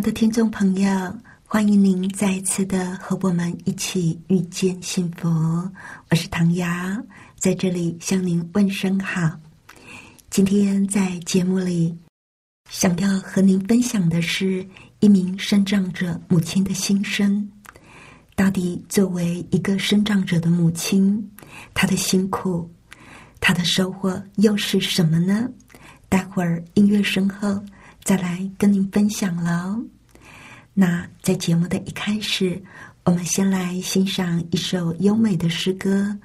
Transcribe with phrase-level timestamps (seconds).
[0.00, 0.88] 爱的听众朋友，
[1.44, 5.28] 欢迎您再一次的和我们一起遇见幸福。
[6.08, 6.98] 我是唐雅，
[7.36, 9.30] 在这里向您问声好。
[10.30, 11.94] 今天在节目里，
[12.70, 14.66] 想要和您分享的是
[15.00, 17.46] 一名生长者母亲的心声。
[18.34, 21.30] 到底作为一个生长者的母亲，
[21.74, 22.66] 她的辛苦，
[23.38, 25.46] 她的收获又是什么呢？
[26.08, 27.62] 待会儿音乐声后。
[28.10, 29.80] 再来跟您分享喽。
[30.74, 32.60] 那在节目的一开始，
[33.04, 36.18] 我们先来欣赏一首优美的诗歌。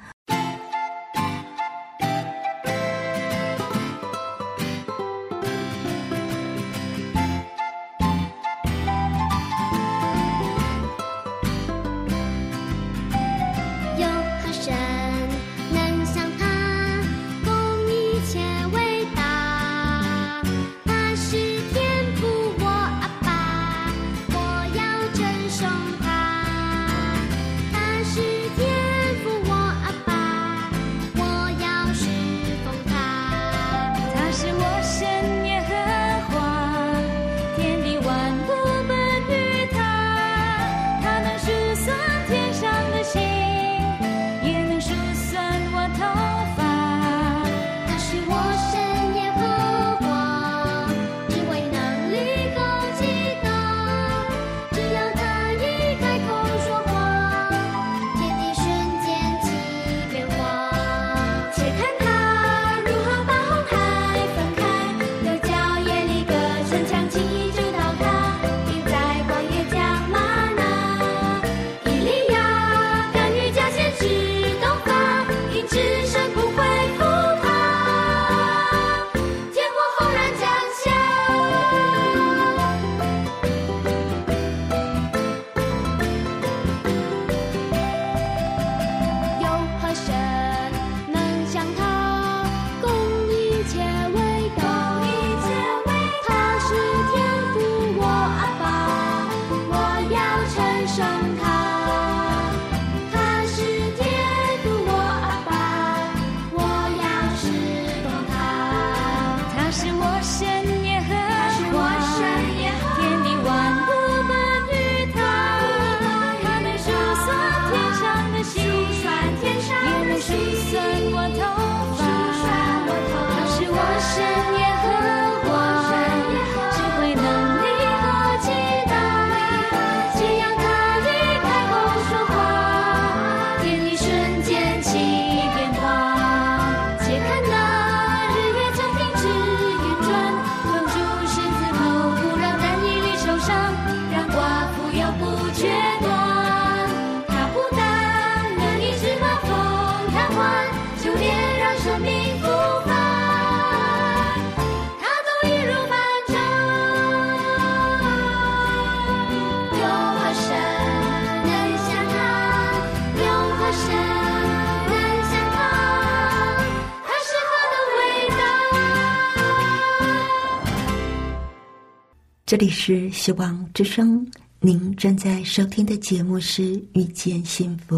[172.55, 174.25] 这里是希望之声，
[174.61, 176.61] 您正在收听的节目是
[176.93, 177.97] 《遇见幸福》，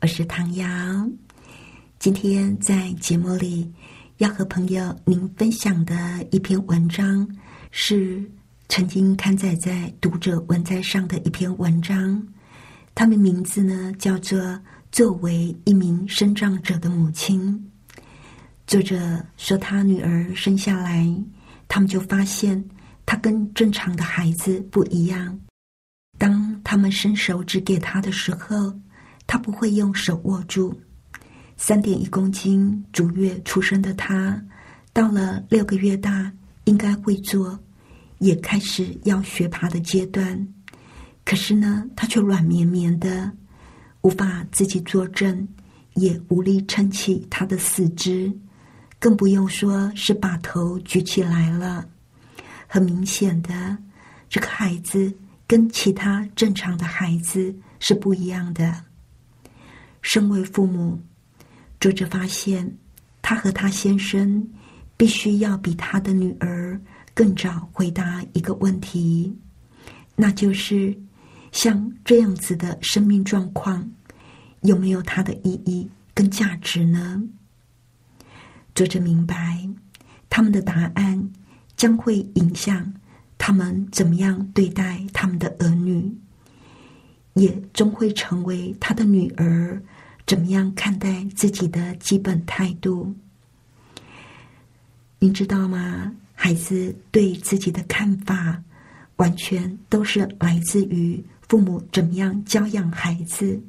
[0.00, 0.66] 我是唐瑶。
[2.00, 3.72] 今天在节目里
[4.16, 5.94] 要和朋友您分享的
[6.32, 7.28] 一篇文章，
[7.70, 8.28] 是
[8.68, 12.20] 曾经刊载在《读者文摘》上的一篇文章。
[12.92, 14.36] 他们名字呢叫做
[14.90, 17.54] 《作为一名生长者的母亲》。
[18.66, 21.08] 作者说，他女儿生下来，
[21.68, 22.68] 他们就发现。
[23.06, 25.40] 他跟正常的孩子不一样。
[26.18, 28.74] 当他们伸手指给他的时候，
[29.26, 30.78] 他不会用手握住。
[31.56, 34.42] 三点一公斤足月出生的他，
[34.92, 36.30] 到了六个月大，
[36.64, 37.58] 应该会坐，
[38.18, 40.46] 也开始要学爬的阶段。
[41.24, 43.32] 可是呢，他却软绵绵的，
[44.02, 45.46] 无法自己坐正，
[45.94, 48.32] 也无力撑起他的四肢，
[48.98, 51.88] 更不用说是把头举起来了。
[52.66, 53.76] 很明显的，
[54.28, 55.12] 这个孩子
[55.46, 58.84] 跟其他正常的孩子是不一样的。
[60.02, 61.00] 身为父母，
[61.80, 62.76] 作者发现
[63.22, 64.48] 他和他先生
[64.96, 66.80] 必须要比他的女儿
[67.14, 69.36] 更早回答一个问题，
[70.14, 70.96] 那就是
[71.52, 73.90] 像这样子的生命状况
[74.60, 77.22] 有没有它的意义跟价值呢？
[78.74, 79.66] 作者明白，
[80.28, 81.30] 他们的答案
[81.76, 82.92] 将会影响
[83.38, 86.10] 他们怎么样对待他们的儿女，
[87.34, 89.82] 也终会成为他的女儿
[90.26, 93.14] 怎么样看待自己的基本态度。
[95.18, 96.12] 您知道吗？
[96.34, 98.62] 孩子对自己的看法，
[99.16, 103.60] 完全都是来自于父母怎么样教养孩子。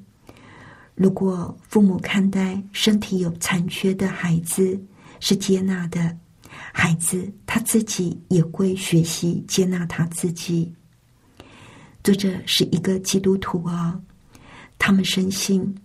[0.93, 4.79] 如果父母看待身体有残缺的孩子，
[5.19, 6.17] 是接纳的，
[6.79, 10.71] 孩子他自己也会学习接纳他自己。
[12.03, 13.99] 作者是一个基督徒啊，
[14.77, 15.75] 他们深信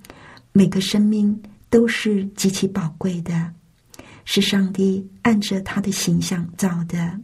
[0.52, 3.50] 每个生命都是极其宝贵的，
[4.26, 7.18] 是上帝按着他的形象造的。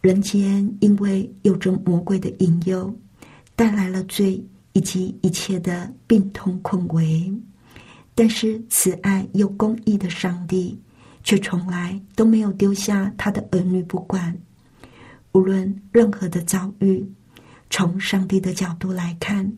[0.00, 2.96] 人间因为有着魔鬼的引诱，
[3.56, 4.40] 带来了罪
[4.74, 7.34] 以及一切的病痛困危，
[8.14, 10.80] 但是慈爱又公义的上帝。
[11.24, 14.36] 却从来都没有丢下他的儿女不管，
[15.32, 17.02] 无论任何的遭遇，
[17.70, 19.50] 从上帝的角度来看，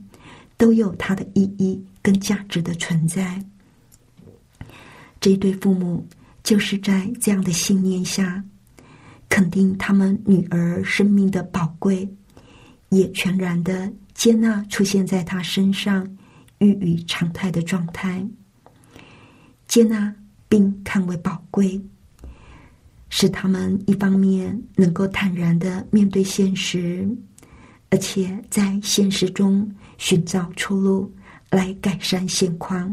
[0.57, 3.45] 都有它的意义跟价值的存在。
[5.21, 6.07] 这对父母
[6.45, 8.43] 就是在这样的信念下，
[9.29, 12.09] 肯定他们女儿生命的宝贵，
[12.91, 16.09] 也全然的接纳出现在他身上
[16.59, 18.25] 寓于常态的状态，
[19.67, 20.15] 接纳。
[20.49, 21.81] 并看为宝贵，
[23.09, 27.09] 使他们一方面能够坦然的面对现实，
[27.91, 31.13] 而且在现实中寻找出路
[31.51, 32.89] 来改善现况；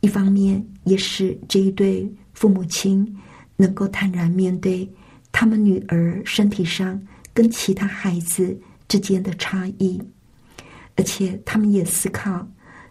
[0.00, 3.04] 一方面也使这一对父母亲
[3.56, 4.88] 能够坦然面对
[5.32, 7.00] 他们女儿身体上
[7.32, 10.00] 跟其他孩子之间的差异，
[10.96, 12.46] 而且他们也思考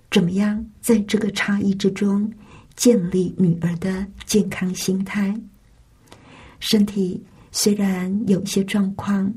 [0.09, 2.31] 怎么样在这个差异之中。
[2.75, 5.33] 建立女儿的健康心态。
[6.59, 9.33] 身体虽然有些状况，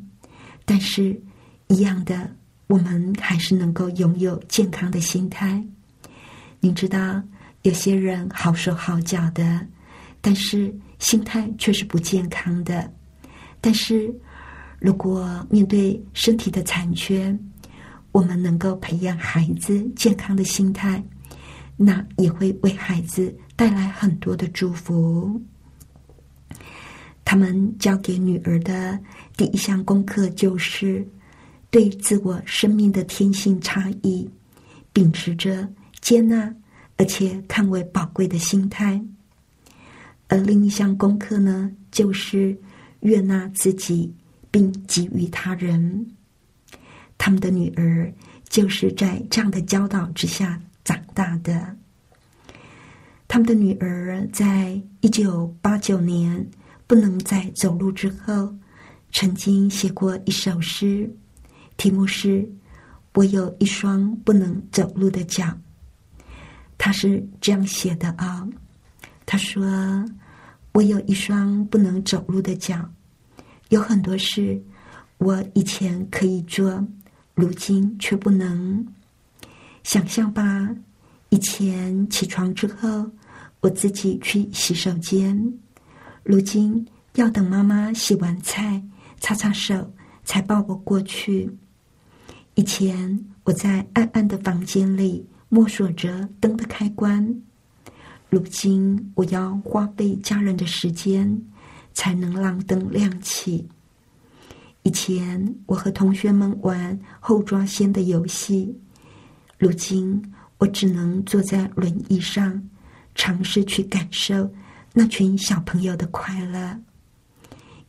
[0.65, 1.21] 但是
[1.69, 2.31] 一样的，
[2.67, 5.62] 我们还是能够拥有健康的心态。
[6.61, 7.23] 你知道，
[7.62, 9.67] 有些人好手好脚的，
[10.21, 12.91] 但是心态却是不健康的。
[13.61, 14.15] 但是
[14.79, 17.37] 如果面对身体的残缺，
[18.12, 21.03] 我们能够培养孩子健康的心态。
[21.76, 25.40] 那也会为孩子带来很多的祝福。
[27.25, 28.99] 他们教给女儿的
[29.37, 31.06] 第一项功课就是
[31.70, 34.28] 对自我生命的天性差异，
[34.93, 35.69] 秉持着
[36.00, 36.55] 接纳
[36.96, 39.02] 而且看为宝贵的心态。
[40.29, 42.56] 而另一项功课呢，就是
[43.00, 44.12] 悦纳自己
[44.50, 46.06] 并给予他人。
[47.19, 48.12] 他们的女儿
[48.49, 50.61] 就是在这样的教导之下。
[50.87, 51.77] 长大的，
[53.27, 56.49] 他们的女儿在一九八九年
[56.87, 58.55] 不能再走路之后，
[59.10, 61.13] 曾经写过一首诗，
[61.77, 62.29] 题目是
[63.15, 65.44] 《我有一双不能走路的脚》。
[66.79, 68.49] 他是这样写的啊，
[69.27, 69.67] 他说
[70.70, 72.89] ：“我有一双不能走路的脚，
[73.70, 74.63] 有很多事
[75.19, 76.87] 我以前可以做，
[77.34, 78.87] 如今却不能。”
[79.82, 80.69] 想象吧，
[81.36, 83.06] 以前起床之后，
[83.60, 85.38] 我自己去洗手间，
[86.22, 88.82] 如今要等妈妈洗完菜、
[89.20, 89.93] 擦擦手，
[90.24, 91.55] 才抱我过去。
[92.55, 97.43] 以前我在暗暗的房间里摸索着灯的开关，
[98.31, 101.38] 如今我要花费家人的时间，
[101.93, 103.69] 才能让灯亮起。
[104.84, 108.74] 以前我和同学们玩后抓先的游戏。
[109.58, 110.22] 如今，
[110.58, 112.63] 我只能坐在轮椅上，
[113.15, 114.51] 尝试去感受
[114.94, 116.79] 那群小朋友的快乐。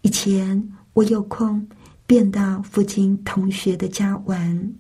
[0.02, 0.62] 以前，
[0.94, 1.66] 我有空
[2.06, 4.74] 便到附近同学的家玩。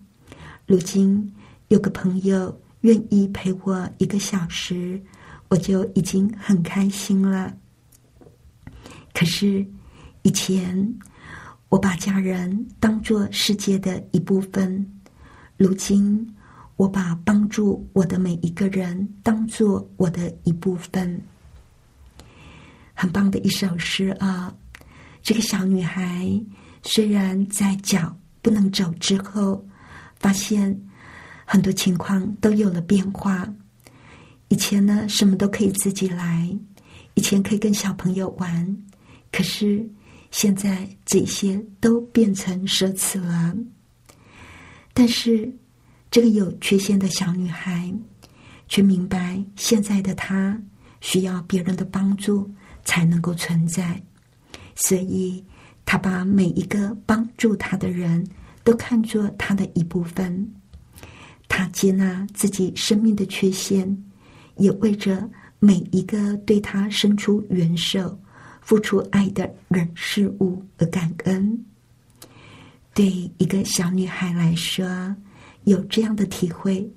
[0.66, 1.34] 如今，
[1.70, 5.02] 有个朋友愿意陪我一个小时，
[5.48, 7.56] 我就已经很开心了。
[9.14, 9.66] 可是，
[10.24, 10.94] 以前
[11.70, 14.86] 我把家人当作世界的一部分，
[15.56, 16.34] 如今。
[16.78, 21.22] 我把帮助我的每一个人当做我的一部分，
[22.94, 24.56] 很棒的一首诗啊！
[25.22, 26.32] 这个小女孩
[26.84, 29.66] 虽然在脚不能走之后，
[30.18, 30.80] 发现
[31.46, 33.52] 很多情况都有了变化。
[34.50, 36.56] 以前呢，什么都可以自己来，
[37.16, 38.78] 以前可以跟小朋友玩，
[39.32, 39.86] 可是
[40.30, 43.54] 现在这些都变成奢侈了。
[44.94, 45.52] 但是，
[46.10, 47.94] 这个有缺陷的小女孩
[48.68, 50.60] 却明白，现在的她
[51.02, 52.50] 需要别人的帮助
[52.84, 54.02] 才能够存在，
[54.76, 55.44] 所以
[55.86, 58.26] 她把每一个帮助她的人
[58.64, 60.54] 都看作她的一部分。
[61.48, 64.04] 她接纳自己生命的缺陷。
[64.58, 68.20] 也为着每一个对他伸出援手、
[68.60, 71.64] 付出爱的人事物而感恩。
[72.92, 74.84] 对一个小女孩来说，
[75.68, 76.90] 有这样的体会，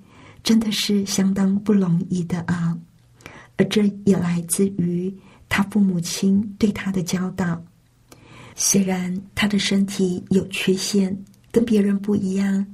[0.45, 2.79] 真的是相当不容易的啊！
[3.57, 5.13] 而这也来自于
[5.49, 7.61] 他父母亲对他的教导。
[8.55, 11.17] 虽然他的身体有缺陷，
[11.51, 12.65] 跟别人不一样，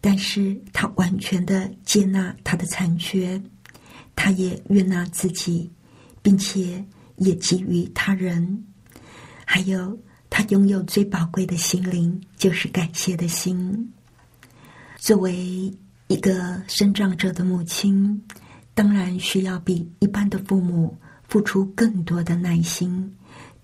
[0.00, 3.40] 但是他完全的接纳他的残缺。
[4.16, 5.70] 他也悦纳自己，
[6.22, 6.82] 并且
[7.16, 8.64] 也给予他人。
[9.44, 9.98] 还有，
[10.30, 13.92] 他拥有最宝贵的心灵，就是感谢的心。
[15.02, 15.68] 作为
[16.06, 18.22] 一个生长者的母亲，
[18.72, 23.12] 当然需要比一般的父母付出更多的耐心、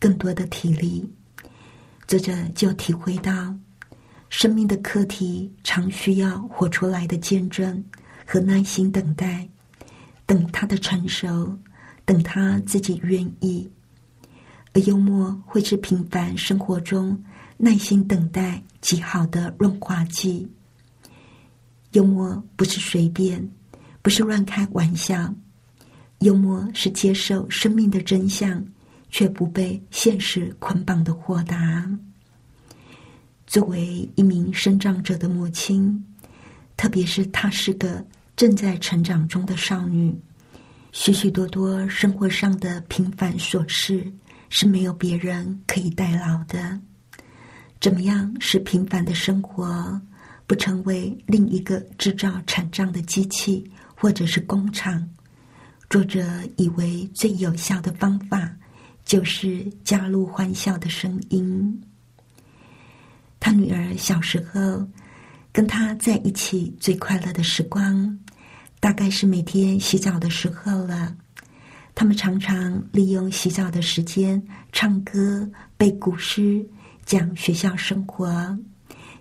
[0.00, 1.08] 更多的体力。
[2.08, 3.54] 作者就体会到，
[4.28, 7.84] 生命的课题常需要活出来的见证
[8.26, 9.48] 和耐心等待。
[10.26, 11.56] 等他的成熟，
[12.04, 13.70] 等他自己愿意，
[14.72, 17.16] 而幽默会是平凡生活中
[17.56, 20.50] 耐心等待极好的润滑剂。
[21.92, 23.46] 幽默不是随便，
[24.02, 25.34] 不是乱开玩笑，
[26.20, 28.64] 幽默是接受生命的真相，
[29.10, 31.88] 却不被现实捆绑的豁达。
[33.46, 36.04] 作为一名生长者的母亲，
[36.76, 38.04] 特别是她是个。
[38.36, 40.16] 正在成长中的少女，
[40.92, 44.06] 许许多多生活上的平凡琐事
[44.48, 46.78] 是没有别人可以代劳的。
[47.80, 50.00] 怎么样使平凡的生活
[50.48, 55.06] 不成为另一个制造产障的机器或者是工厂？
[55.90, 56.26] 作者
[56.56, 58.50] 以为最有效的方法
[59.04, 61.80] 就是加入欢笑的声音。
[63.38, 64.88] 他女儿小时候
[65.52, 68.18] 跟他在一起最快乐的时光。
[68.80, 71.14] 大概是每天洗澡的时候了，
[71.96, 74.40] 他们常常利用洗澡的时间
[74.72, 76.64] 唱歌、背古诗、
[77.04, 78.56] 讲学校生活、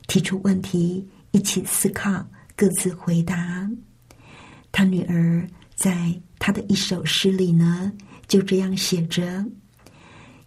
[0.06, 3.70] 提出问题、一起思考、各自回答。
[4.72, 7.92] 他女儿在他的一首诗里呢，
[8.28, 9.46] 就这样写着：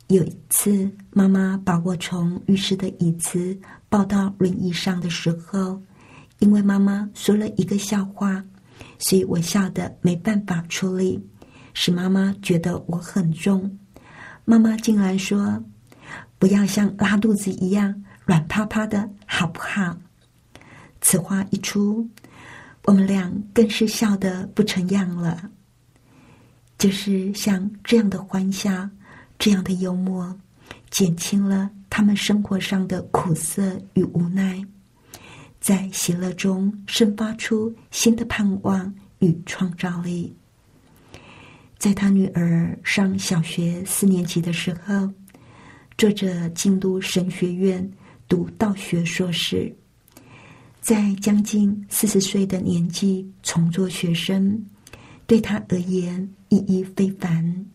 [0.09, 3.59] 有一次，妈妈把我从浴室的椅子
[3.89, 5.81] 抱到轮椅上的时候，
[6.39, 8.45] 因为妈妈说了一个笑话。
[8.99, 11.19] 所以我笑得没办法出力，
[11.73, 13.79] 使妈妈觉得我很重。
[14.45, 15.63] 妈妈竟然说
[16.39, 19.97] ：“不要像拉肚子一样软趴趴的，好不好？”
[21.01, 22.09] 此话一出，
[22.85, 25.51] 我们俩更是笑得不成样了。
[26.79, 28.89] 就是像这样的欢笑，
[29.39, 30.35] 这样的幽默，
[30.91, 34.65] 减轻了他们生活上的苦涩与无奈。
[35.61, 40.35] 在喜乐中生发出新的盼望与创造力。
[41.77, 45.11] 在他女儿上小学四年级的时候，
[45.99, 47.91] 作者进入神学院
[48.27, 49.75] 读道学硕士，
[50.81, 54.61] 在将近四十岁的年纪重做学生，
[55.27, 57.67] 对他而言意义非凡。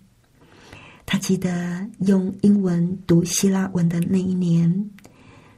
[1.05, 4.89] 他记得用英文读希腊文的那一年。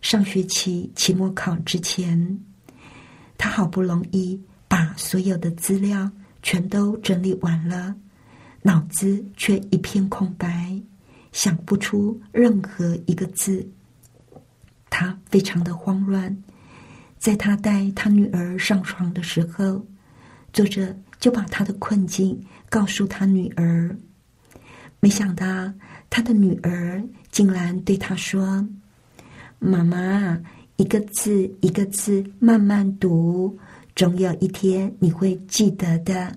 [0.02, 2.40] 上学期期末考之前，
[3.38, 6.10] 他好不容易把所有的资料
[6.44, 7.96] 全都整理完了，
[8.62, 10.80] 脑子却一片空白，
[11.32, 13.68] 想不出任何一个字。
[14.90, 16.44] 他非常的慌乱。
[17.18, 19.86] 在他带他女儿上床的时候，
[20.54, 23.96] 作者就把他的困境告诉他女儿。
[25.00, 25.46] 没想到
[26.10, 28.68] 他的女儿竟然对他说。
[29.60, 30.40] 妈妈，
[30.78, 33.58] 一个字一个字慢慢读，
[33.96, 36.32] 总有一天你会记得的。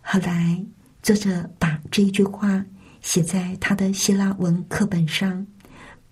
[0.00, 0.64] 后来，
[1.02, 2.64] 作者把这一句话
[3.02, 5.44] 写在他的希腊文课本上，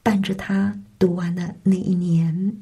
[0.03, 2.57] 伴着他读完了那一年。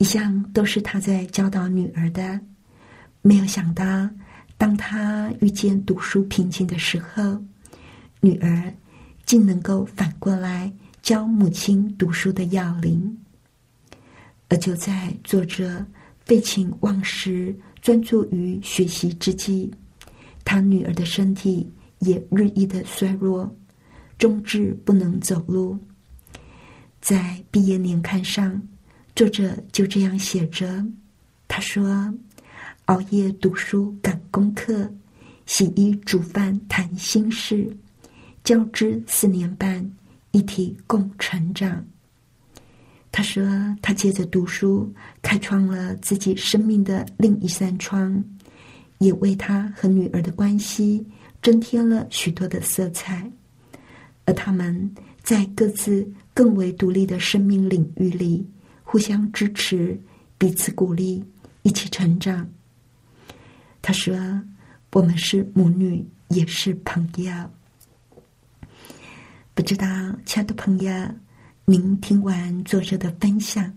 [0.00, 2.40] 一向都是他在教导女儿的，
[3.20, 3.84] 没有想到，
[4.56, 7.38] 当他遇见读书瓶颈的时候，
[8.22, 8.72] 女儿
[9.26, 10.72] 竟能够反过来。
[11.02, 13.18] 教母亲读书的要领。
[14.48, 15.84] 而就在作者
[16.24, 19.70] 废寝忘食、专注于学习之际，
[20.46, 23.54] 他女儿的身体也日益的衰弱，
[24.16, 25.78] 终至不能走路。
[27.02, 28.60] 在毕业年刊上，
[29.20, 30.82] 作者就这样写着
[31.46, 32.10] ：“他说，
[32.86, 34.90] 熬夜读书赶功课，
[35.44, 37.70] 洗衣煮饭谈心事，
[38.44, 39.86] 交织四年半，
[40.30, 41.84] 一体共成长。”
[43.12, 43.44] 他说
[43.82, 48.24] ：“他借着读书，开创了自己生命的另一扇窗，
[49.00, 51.06] 也为他和女儿的关系
[51.42, 53.30] 增添了许多的色彩。
[54.24, 54.90] 而他们
[55.22, 58.46] 在各自更为独立的生命领域里，
[58.90, 59.96] 互相支持，
[60.36, 61.24] 彼此鼓励，
[61.62, 62.44] 一起成长。”
[63.80, 64.12] 他说
[64.90, 67.32] ：“我们是母女，也是朋友。
[69.54, 69.86] 不知道，
[70.26, 70.90] 亲爱的朋友。”
[71.66, 73.72] 您听完作者的分享，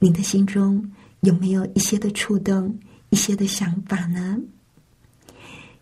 [0.00, 0.84] 您的心中
[1.20, 2.76] 有没有一些的触动、
[3.10, 4.36] 一些的想法呢？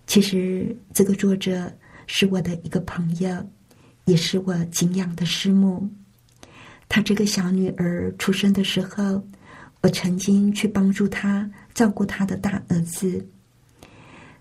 [0.07, 1.73] 其实，这个作者
[2.07, 3.51] 是我的一个朋友，
[4.05, 5.91] 也是我敬仰的师母。
[6.95, 9.27] 她这个小女儿出生的时候，
[9.81, 13.27] 我曾经去帮助她照顾她的大儿子。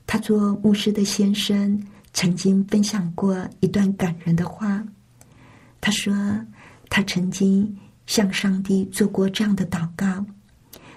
[0.06, 1.82] 他做牧师的先生
[2.12, 4.84] 曾经分享过一段感人的话，
[5.80, 6.14] 他说。
[6.94, 7.74] 他曾经
[8.06, 10.26] 向上帝做过这样的祷告，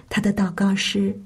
[0.09, 1.17] 他的祷告是：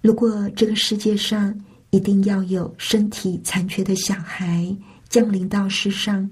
[0.00, 1.54] 如果这个世界上
[1.90, 4.74] 一定要有身体残缺的小孩
[5.10, 6.26] 降临到世上，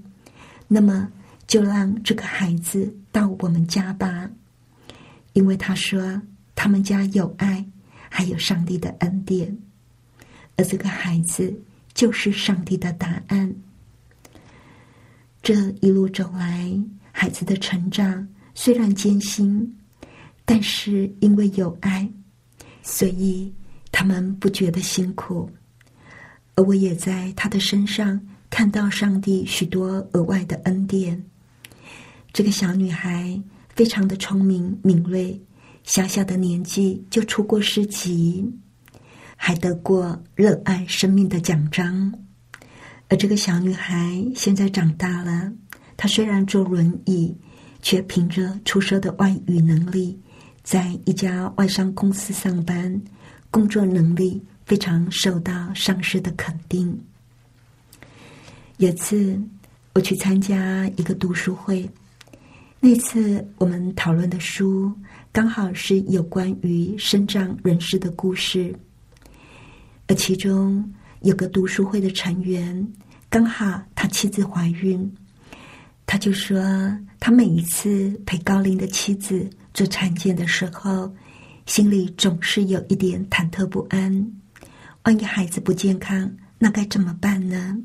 [0.66, 1.06] 那么
[1.46, 4.28] 就让这个孩子到我们家吧，
[5.34, 6.20] 因为他说
[6.56, 7.64] 他们家有爱，
[8.10, 9.56] 还有上帝的恩典，
[10.56, 11.62] 而这个孩子
[11.94, 13.54] 就是上帝的答案。
[15.40, 16.76] 这一路走来。
[17.16, 19.72] 孩子的成长虽然艰辛，
[20.44, 22.10] 但是因为有爱，
[22.82, 23.54] 所以
[23.92, 25.48] 他们不觉得辛苦。
[26.56, 31.24] 而我也在他的身上看到上帝许多额外的恩典。
[32.34, 33.40] 这个小女孩
[33.76, 35.40] 非常的聪明敏锐，
[35.84, 38.44] 小小的年纪就出过诗集，
[39.36, 42.12] 还得过热爱生命的奖章。
[43.08, 45.52] 而这个小女孩现在长大了。
[45.96, 47.32] 她虽然坐轮椅，
[47.80, 50.18] 却凭着出色的外语能力，
[50.64, 53.00] 在一家外商公司上班，
[53.48, 57.00] 工作能力非常受到上司的肯定。
[58.78, 59.40] 有次
[59.94, 61.88] 我去参加一个读书会，
[62.84, 64.92] 那次我们讨论的书
[65.32, 68.78] 刚好是有关于生长人士的故事，
[70.06, 70.92] 而其中
[71.22, 72.86] 有个读书会的成员，
[73.30, 75.10] 刚好他妻子怀孕。
[76.04, 76.62] 他就说，
[77.18, 81.10] 他每一次陪高龄的妻子做产检的时候，
[81.64, 84.30] 心里总是有一点忐忑不安。
[85.04, 87.78] 万一孩子不健康，那该怎么办呢？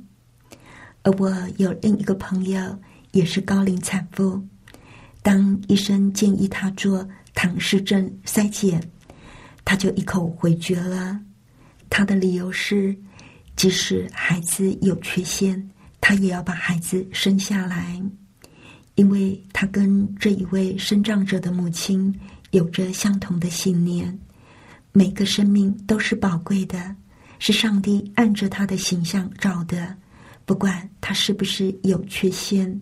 [1.04, 2.78] 而我有另一个朋友，
[3.14, 4.44] 也是高龄产妇。
[5.22, 8.82] 当医生建议他做唐氏症筛检，
[9.64, 11.20] 他就一口回绝了。
[11.90, 12.96] 他的理由是，
[13.56, 15.70] 即使孩子有缺陷。
[16.02, 18.02] 他也要把孩子生下来，
[18.96, 22.18] 因为他跟这一位生长者的母亲
[22.52, 24.18] 有着相同的信念：
[24.94, 26.96] 每个生命都是宝贵的，
[27.38, 29.94] 是上帝按着他的形象造的，
[30.46, 32.80] 不管他是不是有缺陷。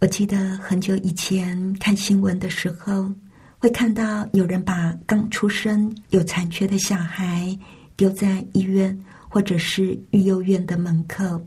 [0.00, 3.12] 我记得很久以前看新闻的时候，
[3.58, 7.58] 会看到有人把刚出生有残缺的小孩
[7.96, 8.96] 丢在医院
[9.28, 11.44] 或者是育幼院的门口。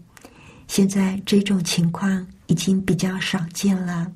[0.67, 4.11] 现在这种情况已经比较少见了，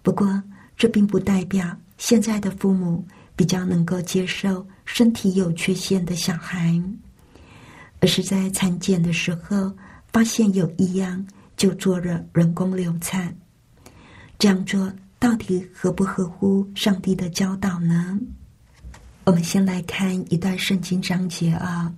[0.00, 0.42] 不过
[0.74, 6.82] 这并不代表现在的父母比较能够接受身体有缺陷的小孩，
[8.00, 9.70] 而是在产检的时候
[10.10, 11.26] 发现有异样
[11.58, 13.36] 就做了人工流产。
[14.40, 18.18] 这样做到底合不合乎上帝的教导呢？
[19.24, 21.94] 我们先来看一段圣经章节啊，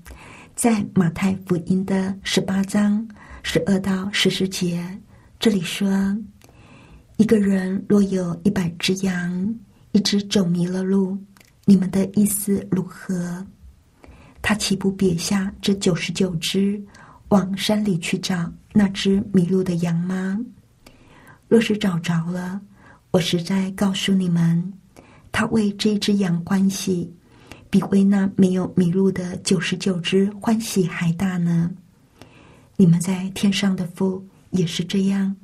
[0.56, 3.06] 在马太福音的十八章。
[3.44, 4.84] 十二到十四节，
[5.38, 5.88] 这里说：
[7.16, 9.54] 一个人若有一百只羊，
[9.92, 11.16] 一只走迷了路，
[11.64, 13.46] 你们的意思如何？
[14.40, 16.82] 他岂不撇下这九十九只，
[17.28, 20.40] 往山里去找那只迷路的羊吗？
[21.52, 22.58] 若是找着了，
[23.10, 24.72] 我实在告诉你们，
[25.30, 27.12] 他为这只羊欢喜，
[27.68, 31.70] 比为那没有迷路的九十九只欢喜还大呢。
[32.78, 35.36] 你们在天上的父也是这样，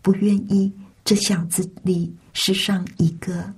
[0.00, 0.72] 不愿意
[1.04, 3.52] 这小子里失上一个。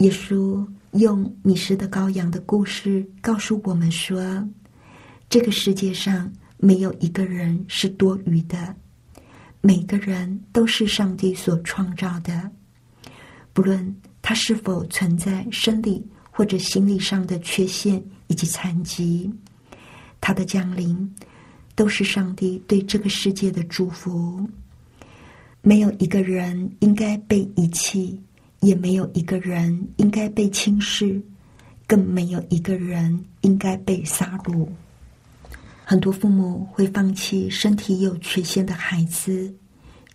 [0.00, 4.46] 耶稣用迷失的羔羊的故事告诉我们说：
[5.30, 8.76] 这个世界上没有一个人是多余的，
[9.62, 12.50] 每个人都是上帝所创造的，
[13.54, 19.32] 不论他是否存在生理或者心理上的缺陷以及残疾，
[20.20, 21.10] 他的降临
[21.74, 24.46] 都是上帝对这个世界的祝福。
[25.62, 28.20] 没有一个人应该被遗弃。
[28.62, 31.20] 也没有一个人应该被轻视，
[31.84, 34.68] 更没有一个人应该被杀戮。
[35.84, 39.54] 很多父母会放弃身体有缺陷的孩子，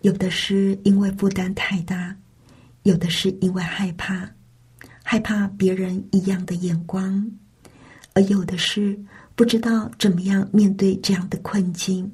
[0.02, 2.16] 有的是因为负担太大，
[2.84, 4.30] 有的是因为害怕，
[5.04, 7.30] 害怕别人异样的眼光，
[8.14, 8.98] 而有的是
[9.36, 12.12] 不知道怎么样面对这样的困境。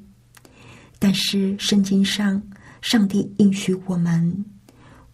[0.98, 2.42] 但是圣经上，
[2.82, 4.44] 上帝应许我们。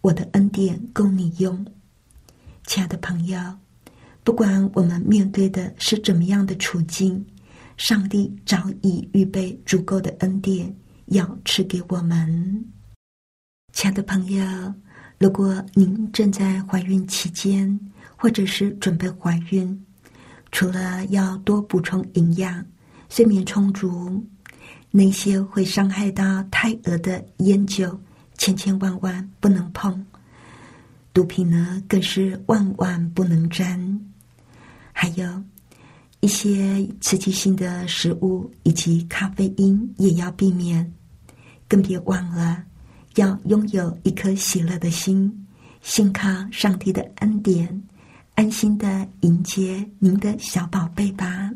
[0.01, 1.63] 我的恩典够你用，
[2.65, 3.39] 亲爱的朋友，
[4.23, 7.23] 不管我们面对的是怎么样的处境，
[7.81, 10.71] 上帝早已预备足够的恩典
[11.07, 12.63] 要赐给我们。
[13.73, 14.45] 亲爱的朋友，
[15.17, 17.79] 如果您正在怀孕期间，
[18.15, 19.83] 或者是准备怀孕，
[20.51, 22.63] 除了要多补充营养、
[23.09, 24.23] 睡眠充足，
[24.91, 27.99] 那些会伤害到胎儿的烟酒。
[28.37, 30.05] 千千万万不能碰，
[31.13, 33.99] 毒品呢更是万万不能沾。
[34.93, 35.43] 还有
[36.21, 40.93] 一些刺激性的食物以及咖啡因也要避免，
[41.67, 42.63] 更别忘了
[43.15, 45.47] 要拥有一颗喜乐的心，
[45.81, 47.83] 信靠上帝的恩典，
[48.35, 51.51] 安心的迎接您的小宝贝吧。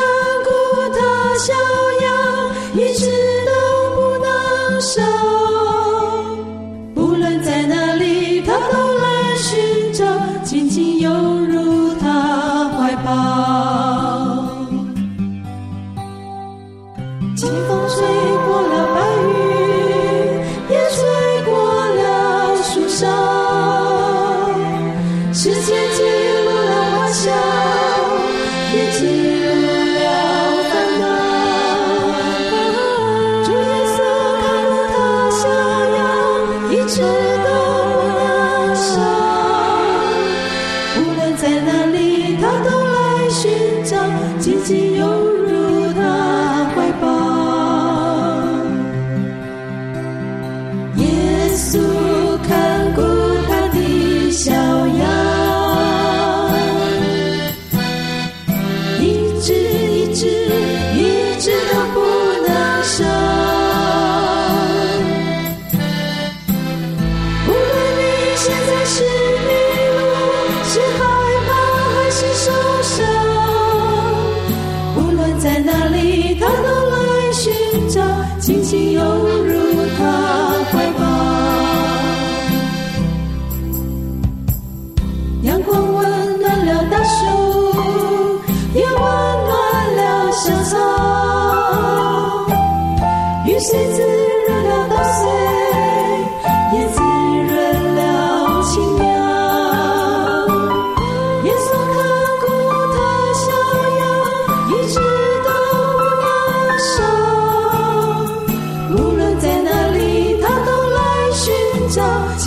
[0.00, 0.08] 山
[0.44, 0.50] 谷
[0.94, 1.52] 它逍
[2.00, 2.08] 遥，
[2.74, 3.04] 一直
[3.44, 3.50] 都
[3.94, 5.29] 不能少。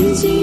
[0.02, 0.43] 耶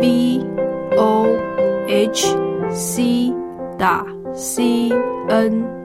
[0.00, 0.44] b
[0.96, 1.26] o
[1.86, 2.36] h
[2.70, 3.32] c
[3.78, 4.90] 打 c
[5.28, 5.81] n。